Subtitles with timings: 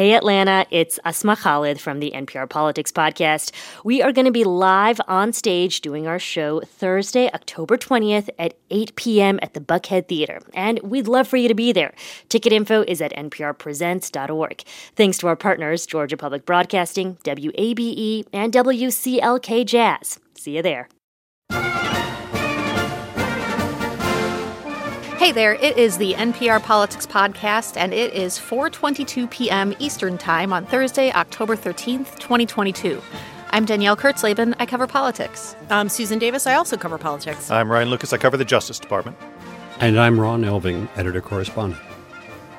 [0.00, 3.52] Hey Atlanta, it's Asma Khalid from the NPR Politics Podcast.
[3.84, 8.54] We are going to be live on stage doing our show Thursday, October 20th at
[8.70, 9.38] 8 p.m.
[9.42, 11.92] at the Buckhead Theater, and we'd love for you to be there.
[12.30, 14.62] Ticket info is at nprpresents.org.
[14.96, 20.18] Thanks to our partners, Georgia Public Broadcasting, WABE, and WCLK Jazz.
[20.32, 20.88] See you there.
[25.20, 29.74] Hey there, it is the NPR Politics Podcast, and it is 4.22 p.m.
[29.78, 33.02] Eastern Time on Thursday, October 13th, 2022.
[33.50, 34.54] I'm Danielle Kurtzleben.
[34.58, 35.54] I cover politics.
[35.68, 36.46] I'm Susan Davis.
[36.46, 37.50] I also cover politics.
[37.50, 38.14] I'm Ryan Lucas.
[38.14, 39.14] I cover the Justice Department.
[39.78, 41.82] And I'm Ron Elving, editor correspondent.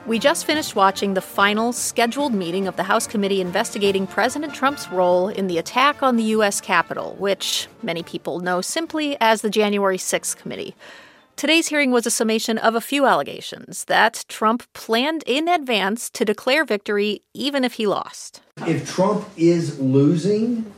[0.05, 4.87] We just finished watching the final scheduled meeting of the House committee investigating President Trump's
[4.91, 6.61] role in the attack on the U.S.
[6.61, 10.75] Capitol, which many people know simply as the January 6th committee.
[11.35, 16.23] Today's hearing was a summation of a few allegations that Trump planned in advance to
[16.23, 18.41] declare victory even if he lost.
[18.67, 20.71] If Trump is losing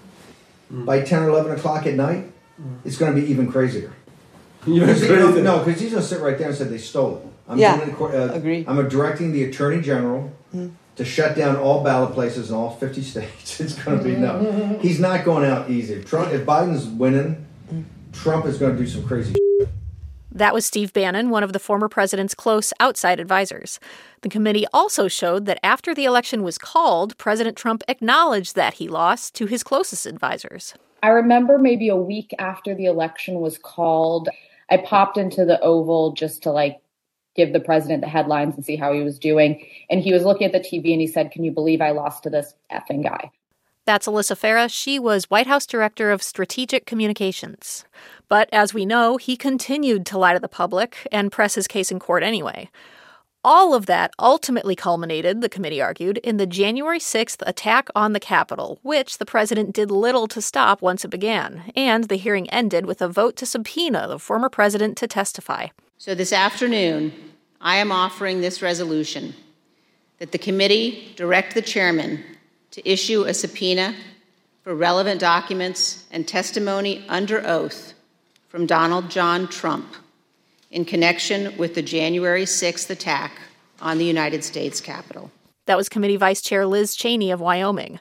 [0.71, 2.31] by 10 or 11 o'clock at night,
[2.85, 3.93] it's going to be even crazier.
[4.65, 5.41] You're Because he- crazy.
[5.41, 7.27] no, because he's going to sit right there and say they stole it.
[7.49, 8.63] I'm Yeah, doing it, uh, agree.
[8.65, 10.31] I'm directing the attorney general
[10.95, 13.59] to shut down all ballot places in all 50 states.
[13.59, 14.79] It's going to be no.
[14.81, 15.95] He's not going out easy.
[15.95, 17.45] If Trump, if Biden's winning,
[18.13, 19.35] Trump is going to do some crazy.
[20.35, 23.79] That was Steve Bannon, one of the former president's close outside advisors.
[24.21, 28.87] The committee also showed that after the election was called, President Trump acknowledged that he
[28.87, 30.73] lost to his closest advisors.
[31.03, 34.27] I remember maybe a week after the election was called,
[34.71, 36.81] I popped into the Oval just to like
[37.35, 39.63] give the president the headlines and see how he was doing.
[39.91, 42.23] And he was looking at the TV and he said, Can you believe I lost
[42.23, 43.29] to this effing guy?
[43.85, 44.73] That's Alyssa Farah.
[44.73, 47.83] She was White House Director of Strategic Communications.
[48.29, 51.91] But as we know, he continued to lie to the public and press his case
[51.91, 52.69] in court anyway.
[53.43, 58.21] All of that ultimately culminated, the committee argued, in the January 6th attack on the
[58.21, 61.69] Capitol, which the president did little to stop once it began.
[61.75, 65.67] And the hearing ended with a vote to subpoena the former president to testify.
[65.97, 67.11] So this afternoon,
[67.59, 69.33] I am offering this resolution
[70.19, 72.23] that the committee direct the chairman
[72.73, 73.95] to issue a subpoena
[74.63, 77.93] for relevant documents and testimony under oath
[78.47, 79.95] from Donald John Trump
[80.71, 83.33] in connection with the January 6th attack
[83.79, 85.29] on the United States Capitol.
[85.67, 87.99] That was Committee Vice Chair Liz Cheney of Wyoming.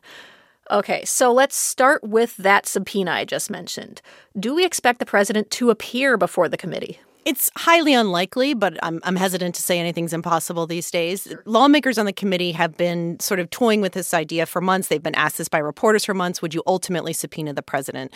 [0.71, 4.01] Okay, so let's start with that subpoena I just mentioned.
[4.41, 6.99] Do we expect the president to appear before the committee?
[7.25, 11.33] It's highly unlikely, but I'm, I'm hesitant to say anything's impossible these days.
[11.45, 14.89] Lawmakers on the committee have been sort of toying with this idea for months.
[14.89, 16.43] They've been asked this by reporters for months.
[16.43, 18.13] Would you ultimately subpoena the president?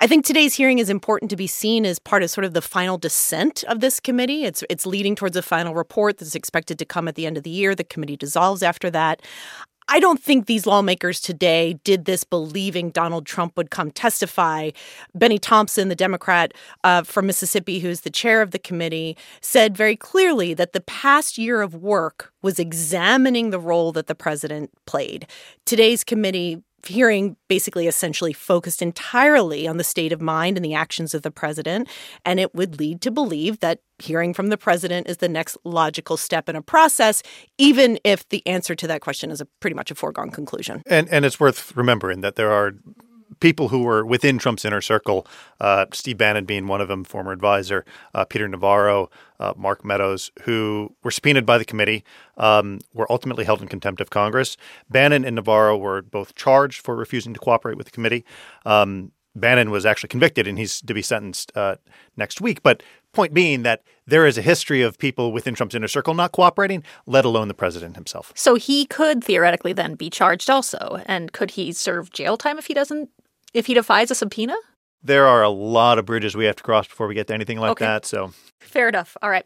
[0.00, 2.62] I think today's hearing is important to be seen as part of sort of the
[2.62, 4.44] final descent of this committee.
[4.44, 7.42] It's it's leading towards a final report that's expected to come at the end of
[7.42, 7.74] the year.
[7.74, 9.20] The committee dissolves after that.
[9.90, 14.70] I don't think these lawmakers today did this believing Donald Trump would come testify.
[15.14, 16.52] Bennie Thompson, the Democrat
[16.84, 21.38] uh, from Mississippi, who's the chair of the committee, said very clearly that the past
[21.38, 25.26] year of work was examining the role that the president played.
[25.64, 31.14] Today's committee hearing basically essentially focused entirely on the state of mind and the actions
[31.14, 31.88] of the president.
[32.24, 36.16] And it would lead to believe that hearing from the president is the next logical
[36.16, 37.22] step in a process,
[37.58, 40.82] even if the answer to that question is a pretty much a foregone conclusion.
[40.86, 42.74] And and it's worth remembering that there are
[43.40, 45.26] people who were within Trump's inner circle,
[45.60, 47.84] uh, Steve Bannon being one of them, former advisor,
[48.14, 49.10] uh, Peter Navarro,
[49.40, 52.04] uh, Mark Meadows, who were subpoenaed by the committee,
[52.36, 54.56] um, were ultimately held in contempt of Congress.
[54.90, 58.24] Bannon and Navarro were both charged for refusing to cooperate with the committee.
[58.66, 61.76] Um, Bannon was actually convicted and he's to be sentenced uh,
[62.16, 62.62] next week.
[62.62, 62.82] But
[63.12, 66.82] point being that there is a history of people within Trump's inner circle not cooperating,
[67.06, 68.32] let alone the president himself.
[68.34, 71.02] So he could theoretically then be charged also.
[71.06, 73.10] And could he serve jail time if he doesn't,
[73.54, 74.56] if he defies a subpoena?
[75.02, 77.58] There are a lot of bridges we have to cross before we get to anything
[77.60, 77.84] like Okay.
[77.84, 78.04] that.
[78.04, 79.16] So Fair enough.
[79.22, 79.44] All right.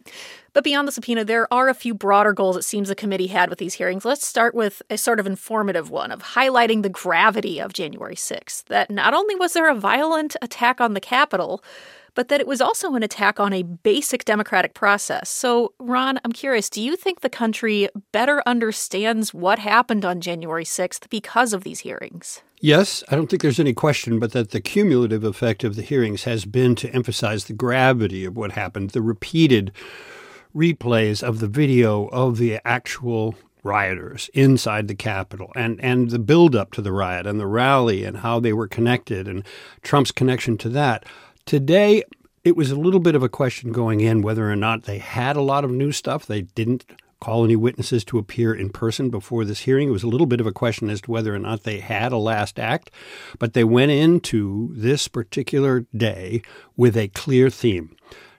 [0.55, 3.51] But beyond the subpoena, there are a few broader goals it seems the committee had
[3.51, 4.05] with these hearings.
[4.07, 8.65] Let's start with a sort of informative one of highlighting the gravity of January 6th.
[8.65, 11.63] That not only was there a violent attack on the Capitol,
[12.15, 15.29] but that it was also an attack on a basic democratic process.
[15.29, 20.65] So, Ron, I'm curious do you think the country better understands what happened on January
[20.65, 22.41] 6th because of these hearings?
[22.65, 26.23] Yes, I don't think there's any question, but that the cumulative effect of the hearings
[26.23, 29.73] has been to emphasize the gravity of what happened, the repeated
[30.55, 36.71] replays of the video of the actual rioters inside the Capitol and, and the buildup
[36.75, 39.45] to the riot and the rally and how they were connected and
[39.83, 41.05] Trump's connection to that.
[41.45, 42.05] Today,
[42.45, 45.35] it was a little bit of a question going in whether or not they had
[45.35, 46.27] a lot of new stuff.
[46.27, 46.85] They didn't
[47.23, 49.89] call any witnesses to appear in person before this hearing.
[49.89, 52.11] It was a little bit of a question as to whether or not they had
[52.11, 52.91] a last act,
[53.39, 56.43] but they went into this particular day
[56.77, 57.95] with a clear theme.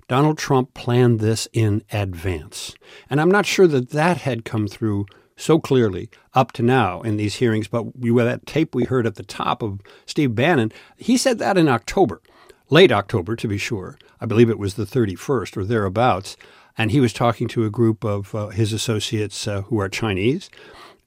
[0.09, 2.75] Donald Trump planned this in advance.
[3.09, 5.05] And I'm not sure that that had come through
[5.37, 9.15] so clearly up to now in these hearings, but we, that tape we heard at
[9.15, 12.21] the top of Steve Bannon, he said that in October,
[12.69, 13.97] late October to be sure.
[14.19, 16.35] I believe it was the 31st or thereabouts.
[16.77, 20.49] And he was talking to a group of uh, his associates uh, who are Chinese,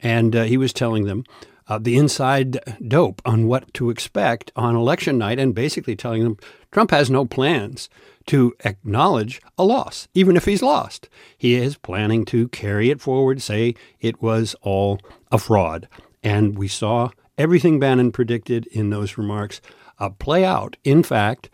[0.01, 1.25] and uh, he was telling them
[1.69, 6.37] uh, the inside dope on what to expect on election night and basically telling them
[6.71, 7.89] Trump has no plans
[8.27, 11.09] to acknowledge a loss, even if he's lost.
[11.37, 15.89] He is planning to carry it forward, say it was all a fraud.
[16.23, 19.61] And we saw everything Bannon predicted in those remarks
[19.99, 21.49] uh, play out, in fact,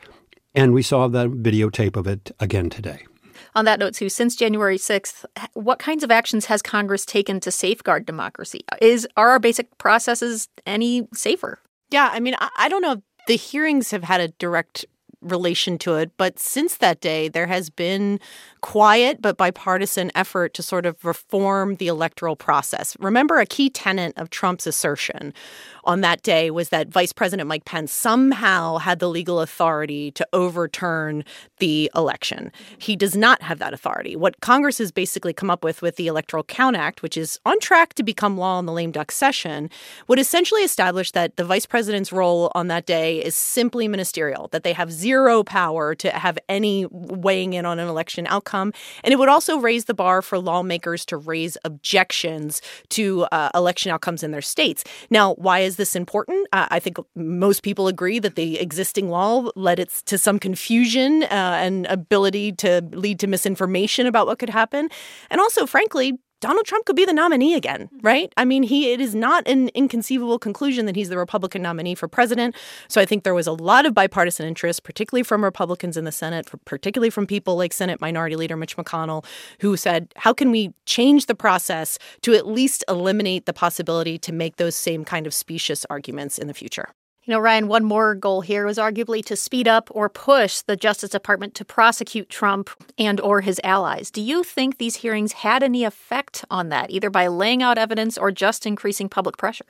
[0.54, 3.04] and we saw the videotape of it again today.
[3.54, 7.50] On that note, Sue, since January 6th, what kinds of actions has Congress taken to
[7.50, 8.60] safeguard democracy?
[8.80, 11.58] Is are our basic processes any safer?
[11.90, 13.02] Yeah, I mean, I, I don't know.
[13.26, 14.86] The hearings have had a direct
[15.22, 16.10] relation to it.
[16.16, 18.20] But since that day, there has been
[18.62, 22.96] quiet but bipartisan effort to sort of reform the electoral process.
[23.00, 25.34] Remember, a key tenet of Trump's assertion
[25.84, 30.26] on that day was that Vice President Mike Pence somehow had the legal authority to
[30.32, 31.24] overturn
[31.58, 32.52] the election.
[32.78, 34.14] He does not have that authority.
[34.14, 37.58] What Congress has basically come up with with the Electoral Count Act, which is on
[37.58, 39.70] track to become law in the lame duck session,
[40.06, 44.62] would essentially establish that the vice president's role on that day is simply ministerial, that
[44.62, 48.51] they have zero power to have any weighing in on an election outcome.
[48.52, 53.90] And it would also raise the bar for lawmakers to raise objections to uh, election
[53.90, 54.84] outcomes in their states.
[55.10, 56.46] Now, why is is this important?
[56.52, 61.22] Uh, I think most people agree that the existing law led it to some confusion
[61.24, 64.90] uh, and ability to lead to misinformation about what could happen.
[65.30, 68.06] And also, frankly, Donald Trump could be the nominee again, mm-hmm.
[68.06, 68.32] right?
[68.36, 72.08] I mean, he it is not an inconceivable conclusion that he's the Republican nominee for
[72.08, 72.56] president.
[72.88, 76.10] So I think there was a lot of bipartisan interest, particularly from Republicans in the
[76.10, 79.24] Senate, particularly from people like Senate Minority Leader Mitch McConnell,
[79.60, 84.32] who said, "How can we change the process to at least eliminate the possibility to
[84.32, 86.88] make those same kind of specious arguments in the future?"
[87.24, 90.74] You know, Ryan, one more goal here was arguably to speed up or push the
[90.74, 94.10] Justice Department to prosecute Trump and or his allies.
[94.10, 98.18] Do you think these hearings had any effect on that, either by laying out evidence
[98.18, 99.66] or just increasing public pressure?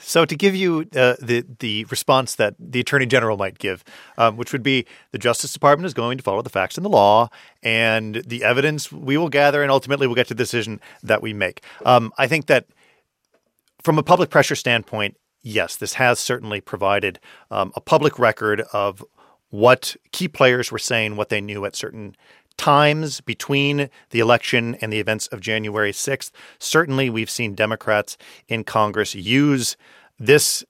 [0.00, 3.84] So, to give you uh, the the response that the Attorney General might give,
[4.16, 6.90] um, which would be the Justice Department is going to follow the facts and the
[6.90, 7.28] law,
[7.62, 11.32] and the evidence we will gather, and ultimately we'll get to the decision that we
[11.32, 11.62] make.
[11.84, 12.66] Um, I think that
[13.82, 17.20] from a public pressure standpoint, yes, this has certainly provided
[17.52, 19.04] um, a public record of
[19.50, 22.16] what key players were saying, what they knew at certain
[22.56, 26.32] times between the election and the events of January 6th.
[26.58, 28.16] Certainly, we've seen Democrats
[28.48, 29.76] in Congress use
[30.18, 30.64] this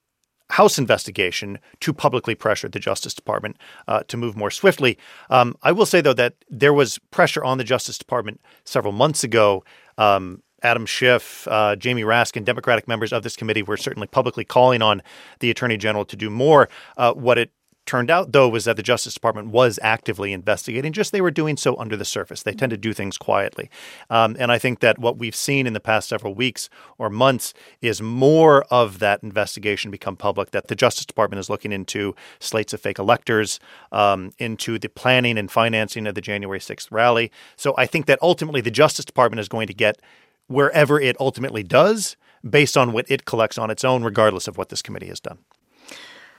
[0.51, 3.57] House investigation to publicly pressure the Justice Department
[3.89, 4.99] uh, to move more swiftly.
[5.31, 9.25] Um, I will say, though, that there was pressure on the Justice Department several months
[9.25, 9.65] ago.
[9.97, 14.83] Um, Adam Schiff, uh, Jamie Raskin, Democratic members of this committee were certainly publicly calling
[14.83, 15.03] on
[15.41, 16.69] the Attorney General to do more.
[16.97, 17.53] Uh, what it
[17.87, 21.57] turned out, though, was that the Justice Department was actively investigating, just they were doing
[21.57, 22.43] so under the surface.
[22.43, 23.71] They tend to do things quietly.
[24.09, 27.53] Um, and I think that what we've seen in the past several weeks or months
[27.81, 32.73] is more of that investigation become public, that the Justice Department is looking into slates
[32.73, 33.61] of fake electors,
[33.93, 37.31] um, into the planning and financing of the January 6th rally.
[37.57, 40.01] So I think that ultimately the Justice Department is going to get
[40.47, 42.17] wherever it ultimately does
[42.49, 45.39] based on what it collects on its own, regardless of what this committee has done.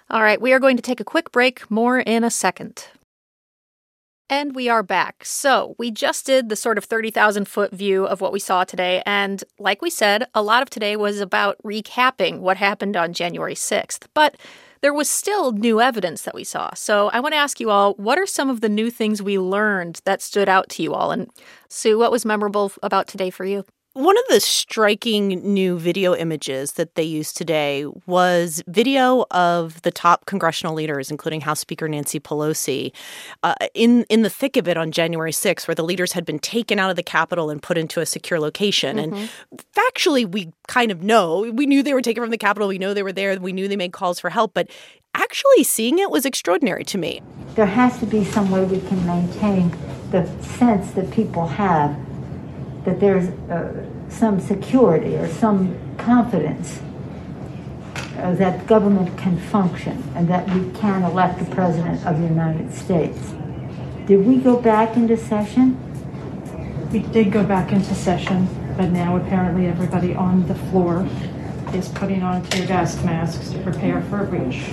[0.10, 2.88] All right, we are going to take a quick break, more in a second.
[4.30, 5.24] And we are back.
[5.24, 9.04] So, we just did the sort of 30,000 foot view of what we saw today.
[9.06, 13.54] And like we said, a lot of today was about recapping what happened on January
[13.54, 14.08] 6th.
[14.16, 14.36] But
[14.82, 16.74] there was still new evidence that we saw.
[16.74, 19.38] So, I want to ask you all what are some of the new things we
[19.38, 21.12] learned that stood out to you all?
[21.12, 21.30] And
[21.70, 23.64] Sue, what was memorable about today for you?
[23.96, 29.90] One of the striking new video images that they used today was video of the
[29.90, 32.92] top congressional leaders, including House Speaker Nancy Pelosi,
[33.42, 36.40] uh, in in the thick of it on January 6th, where the leaders had been
[36.40, 38.98] taken out of the Capitol and put into a secure location.
[38.98, 39.16] Mm-hmm.
[39.16, 39.30] And
[39.74, 42.68] factually, we kind of know we knew they were taken from the Capitol.
[42.68, 43.40] We know they were there.
[43.40, 44.70] We knew they made calls for help, but
[45.14, 47.22] actually seeing it was extraordinary to me.
[47.56, 49.74] There has to be some way we can maintain
[50.12, 51.96] the sense that people have
[52.86, 56.82] that there's uh, some security or some confidence
[58.18, 62.74] uh, that government can function and that we can elect the President of the United
[62.74, 63.34] States.
[64.06, 65.78] Did we go back into session
[66.92, 71.06] We did go back into session, but now apparently everybody on the floor
[71.74, 74.64] is putting on tear gas masks to prepare for a breach.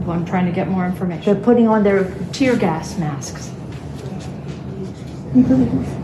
[0.00, 1.24] Well, I'm trying to get more information.
[1.24, 3.50] They're putting on their tear gas masks.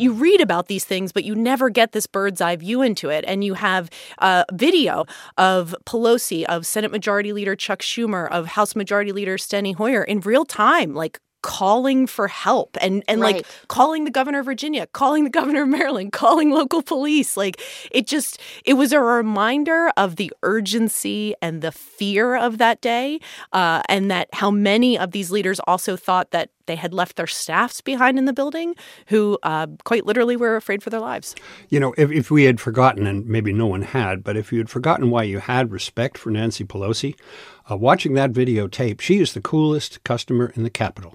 [0.00, 3.24] you read about these things, but you never get this bird's eye view into it.
[3.26, 8.74] And you have a video of Pelosi, of Senate Majority Leader Chuck Schumer, of House
[8.74, 13.36] Majority Leader Steny Hoyer in real time, like calling for help and and right.
[13.36, 17.36] like calling the governor of Virginia, calling the governor of Maryland, calling local police.
[17.36, 22.80] Like it just it was a reminder of the urgency and the fear of that
[22.80, 23.20] day,
[23.52, 27.26] uh, and that how many of these leaders also thought that they had left their
[27.26, 28.76] staffs behind in the building
[29.08, 31.34] who uh, quite literally were afraid for their lives.
[31.68, 34.58] You know, if, if we had forgotten, and maybe no one had, but if you
[34.58, 37.18] had forgotten why you had respect for Nancy Pelosi,
[37.68, 41.12] uh, watching that videotape, she is the coolest customer in the Capitol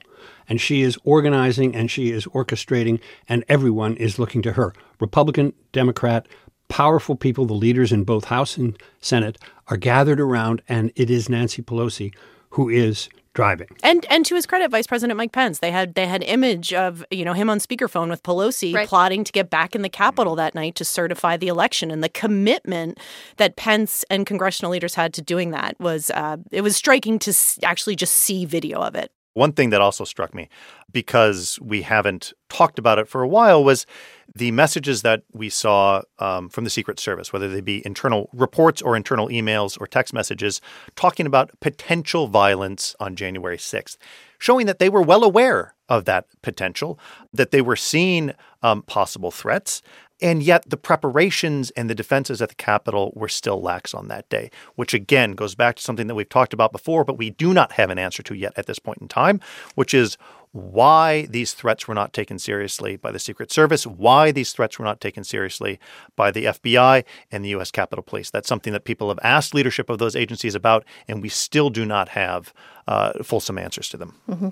[0.48, 4.74] and she is organizing and she is orchestrating, and everyone is looking to her.
[5.00, 6.28] Republican, Democrat,
[6.68, 11.30] powerful people, the leaders in both House and Senate, are gathered around, and it is
[11.30, 12.14] Nancy Pelosi
[12.52, 13.68] who is driving.
[13.84, 17.06] And and to his credit, Vice President Mike Pence, they had they had image of
[17.12, 18.88] you know him on speakerphone with Pelosi right.
[18.88, 22.10] plotting to get back in the Capitol that night to certify the election, and the
[22.10, 23.00] commitment
[23.38, 27.34] that Pence and congressional leaders had to doing that was uh, it was striking to
[27.62, 29.12] actually just see video of it.
[29.36, 30.48] One thing that also struck me,
[30.94, 33.86] because we haven't talked about it for a while, was
[34.34, 38.82] the messages that we saw um, from the Secret Service, whether they be internal reports
[38.82, 40.62] or internal emails or text messages,
[40.96, 43.98] talking about potential violence on January 6th,
[44.40, 46.98] showing that they were well aware of that potential,
[47.34, 48.32] that they were seeing
[48.64, 49.82] um, possible threats,
[50.22, 54.28] and yet the preparations and the defenses at the Capitol were still lax on that
[54.30, 57.54] day, which again goes back to something that we've talked about before, but we do
[57.54, 59.40] not have an answer to yet at this point in time,
[59.76, 60.18] which is
[60.56, 64.86] why these threats were not taken seriously by the Secret Service, why these threats were
[64.86, 65.82] not taken seriously
[66.16, 67.72] by the FBI and the U.S.
[67.72, 68.30] Capitol Police.
[68.30, 71.86] That's something that people have asked leadership of those agencies about, and we still do
[71.86, 72.54] not have
[72.88, 74.16] uh, fulsome answers to them.
[74.30, 74.50] Mm-hmm.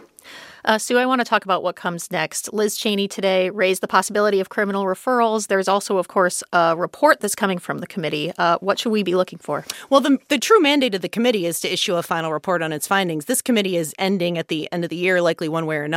[0.66, 2.54] Uh, Sue, I want to talk about what comes next.
[2.54, 5.48] Liz Cheney today raised the possibility of criminal referrals.
[5.48, 8.32] There's also, of course, a report that's coming from the committee.
[8.38, 9.66] Uh, what should we be looking for?
[9.90, 12.72] Well, the, the true mandate of the committee is to issue a final report on
[12.72, 13.26] its findings.
[13.26, 15.93] This committee is ending at the end of the year, likely one way or another.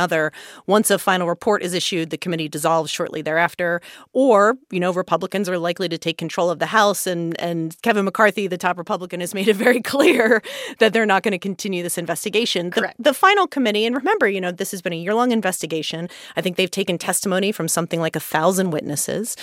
[0.65, 3.81] Once a final report is issued, the committee dissolves shortly thereafter.
[4.13, 8.05] Or, you know, Republicans are likely to take control of the House, and, and Kevin
[8.05, 10.41] McCarthy, the top Republican, has made it very clear
[10.79, 12.71] that they're not going to continue this investigation.
[12.71, 12.97] Correct.
[12.97, 16.09] The, the final committee, and remember, you know, this has been a year long investigation.
[16.35, 19.35] I think they've taken testimony from something like a thousand witnesses,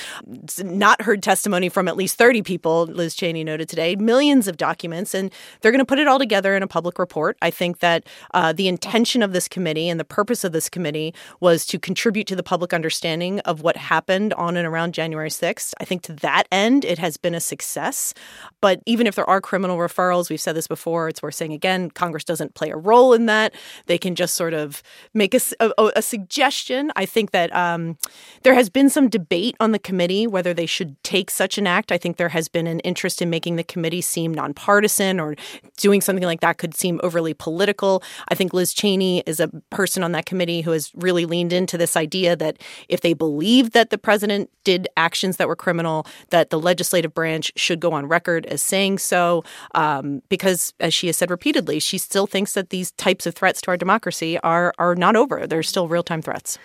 [0.63, 5.15] not heard testimony from at least 30 people, Liz Cheney noted today, millions of documents,
[5.15, 5.31] and
[5.61, 7.37] they're going to put it all together in a public report.
[7.43, 11.15] I think that uh, the intention of this committee and the purpose of this committee
[11.41, 15.73] was to contribute to the public understanding of what happened on and around January 6th.
[15.81, 18.15] I think to that end, it has been a success.
[18.61, 21.91] But even if there are criminal referrals, we've said this before, it's worth saying again,
[21.91, 23.55] Congress doesn't play a role in that.
[23.87, 24.83] They can just sort of
[25.13, 26.93] make a, a, a suggestion.
[26.97, 27.97] I think that um,
[28.43, 31.93] there has been some debate on the committee whether they should take such an act.
[31.93, 35.37] I think there has been an interest in making the committee seem nonpartisan or
[35.77, 38.03] doing something like that could seem overly political.
[38.29, 41.79] I think Liz Cheney is a person on that committee who has really leaned into
[41.79, 46.51] this idea that if they believe that the president did actions that were criminal, that
[46.51, 51.17] the legislative branch should go on record as saying so, um, because as she has
[51.17, 54.95] said repeatedly, she still thinks that these types of threats to our democracy are are
[54.95, 55.47] not over.
[55.47, 56.59] They're still real time threats.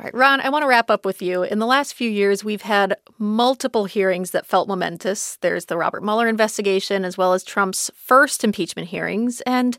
[0.00, 1.42] All right, Ron, I want to wrap up with you.
[1.42, 5.36] In the last few years, we've had multiple hearings that felt momentous.
[5.42, 9.42] There's the Robert Mueller investigation, as well as Trump's first impeachment hearings.
[9.42, 9.76] And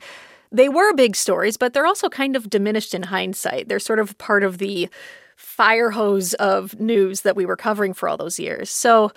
[0.51, 3.67] they were big stories, but they're also kind of diminished in hindsight.
[3.69, 4.89] They're sort of part of the
[5.35, 8.69] fire hose of news that we were covering for all those years.
[8.69, 9.11] So,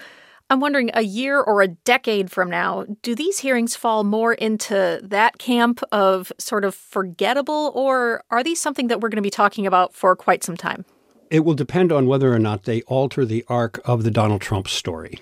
[0.51, 5.01] I'm wondering a year or a decade from now, do these hearings fall more into
[5.03, 9.31] that camp of sort of forgettable, or are these something that we're going to be
[9.31, 10.85] talking about for quite some time?
[11.31, 14.69] It will depend on whether or not they alter the arc of the Donald Trump
[14.69, 15.19] story.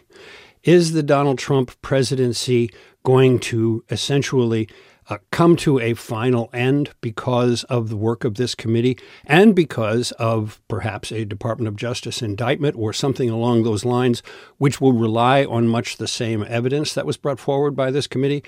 [0.65, 2.71] Is the Donald Trump presidency
[3.05, 4.69] going to essentially
[5.13, 10.11] uh, come to a final end because of the work of this committee and because
[10.13, 14.23] of perhaps a Department of Justice indictment or something along those lines,
[14.57, 18.43] which will rely on much the same evidence that was brought forward by this committee.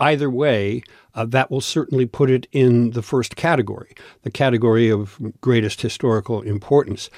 [0.00, 0.82] Either way,
[1.14, 6.42] uh, that will certainly put it in the first category, the category of greatest historical
[6.42, 7.10] importance.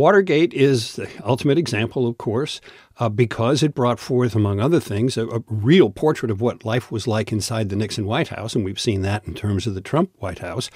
[0.00, 2.62] Watergate is the ultimate example, of course,
[2.98, 6.90] uh, because it brought forth, among other things, a, a, real portrait of what life
[6.90, 9.82] was like inside the Nixon White House, and we've seen that in terms of the
[9.82, 10.70] Trump White House.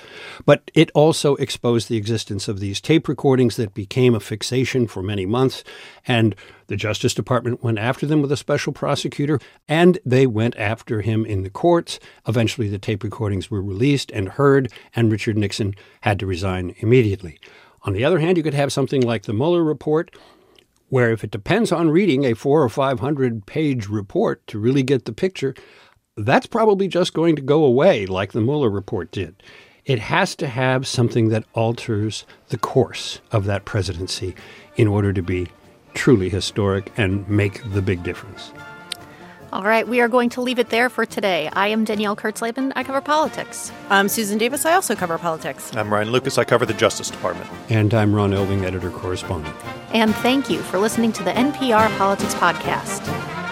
[0.44, 5.02] But it also exposed the existence of these tape recordings that became a fixation for
[5.02, 5.64] many months,
[6.06, 11.00] and the Justice Department went after them with a special prosecutor, and they went after
[11.00, 11.98] him in the courts.
[12.28, 17.38] Eventually, the tape recordings were released and heard, and Richard Nixon had to resign immediately.
[17.84, 20.16] On the other hand, you could have something like the Mueller report,
[20.88, 24.82] where if it depends on reading a four or five hundred page report to really
[24.82, 25.54] get the picture,
[26.16, 29.42] that's probably just going to go away like the Mueller report did.
[29.84, 34.34] It has to have something that alters the course of that presidency
[34.76, 35.48] in order to be
[35.92, 38.52] truly historic and make the big difference.
[39.54, 41.48] All right, we are going to leave it there for today.
[41.52, 42.72] I am Danielle Kurtzleben.
[42.74, 43.70] I cover politics.
[43.88, 44.66] I'm Susan Davis.
[44.66, 45.70] I also cover politics.
[45.76, 46.38] I'm Ryan Lucas.
[46.38, 47.48] I cover the Justice Department.
[47.68, 49.54] And I'm Ron Elving, editor correspondent.
[49.92, 53.43] And thank you for listening to the NPR Politics Podcast.